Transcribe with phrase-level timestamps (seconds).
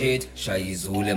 [0.00, 1.14] wona mashit shaya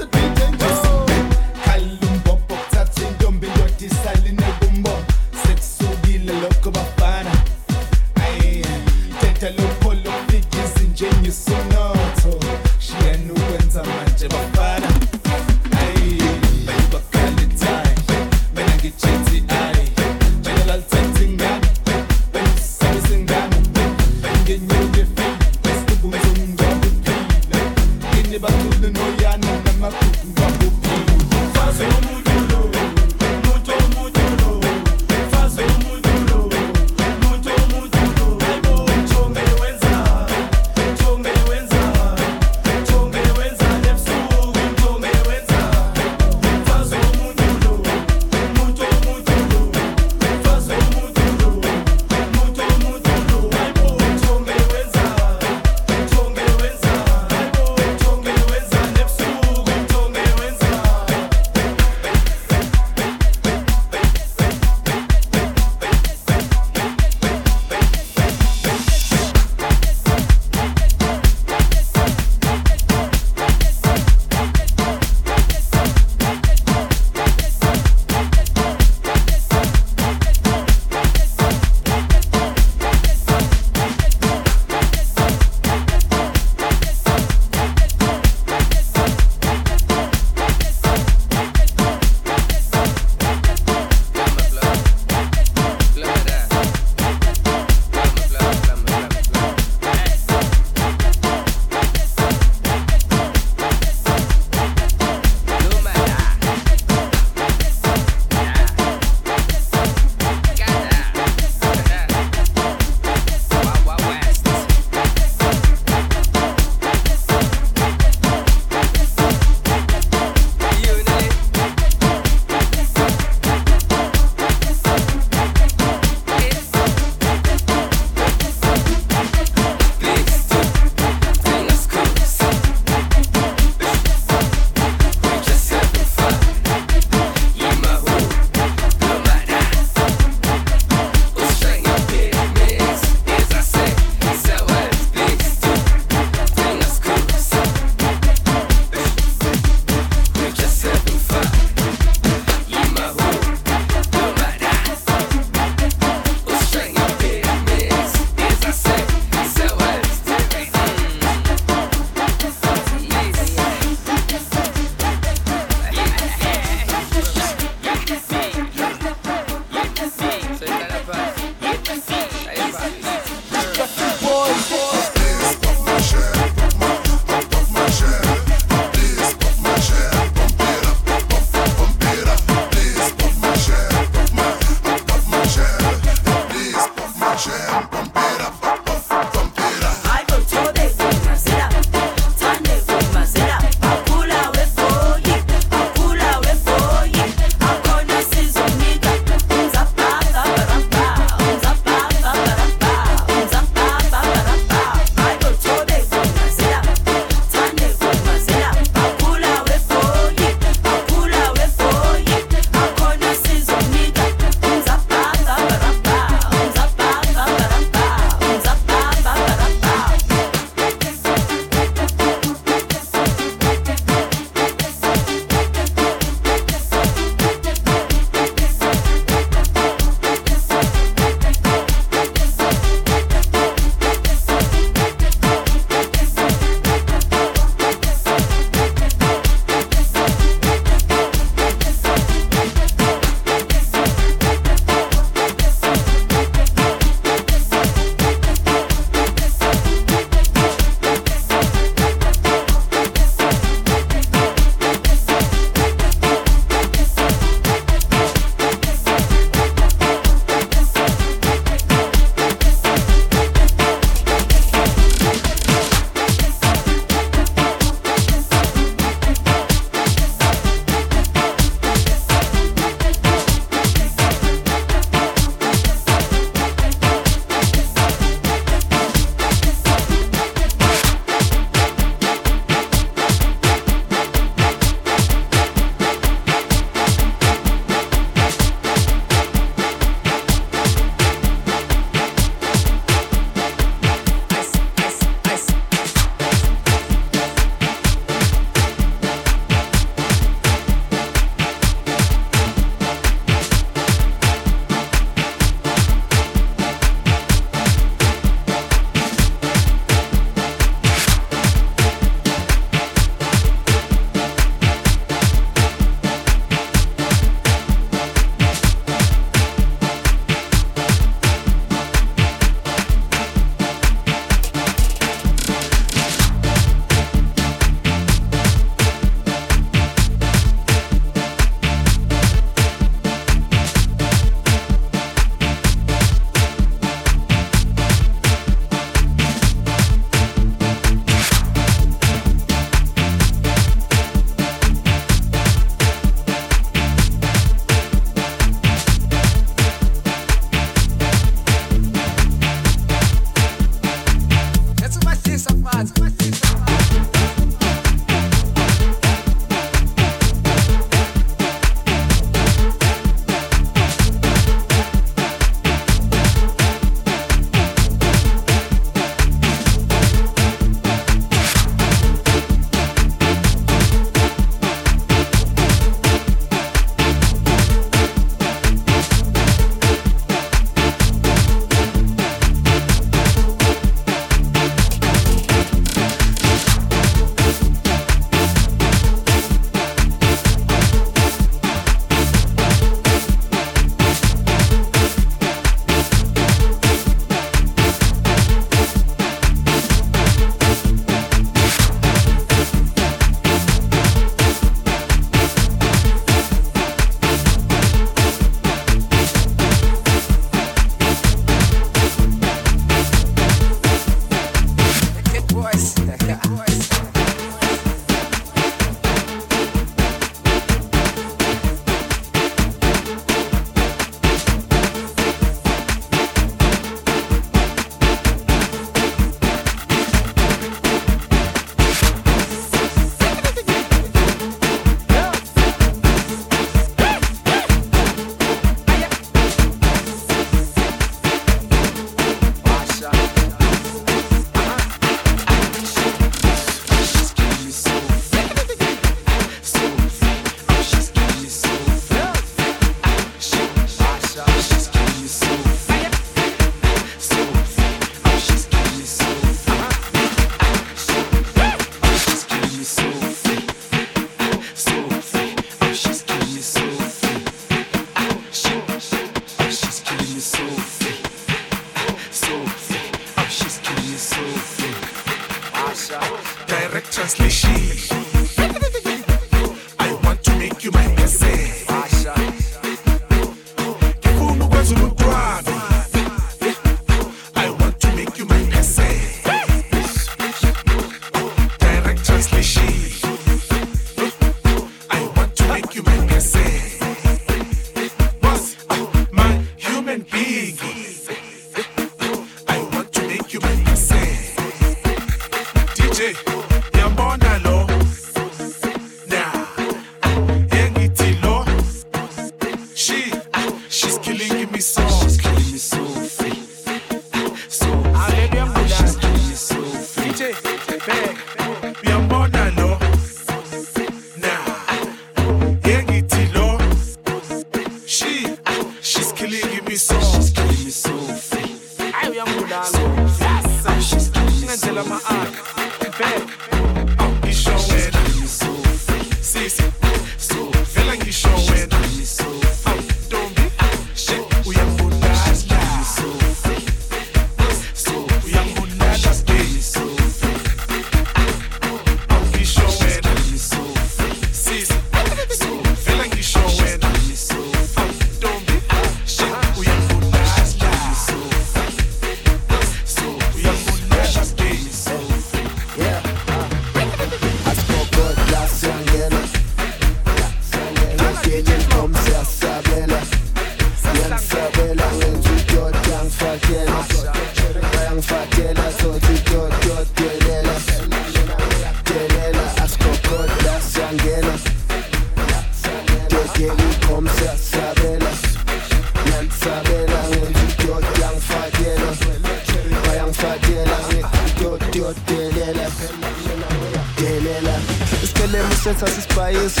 [599.14, 600.00] sasa sisibayisi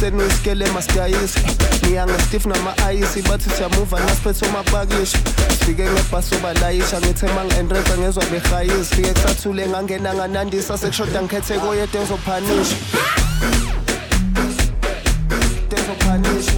[0.00, 1.40] senuyisikele masitayisi
[1.84, 9.12] ngiyangestif nama-ayisi bathi siyamuva nasiphethe omapakishi sifike ngebhasi obalayisha ngithe ma ngi-enreza ngezwa behayisi fike
[9.12, 12.76] kusathule ngangena nganandisa sekushoda ngikhethe koyede ozophanisha
[15.72, 16.55] ozophanisha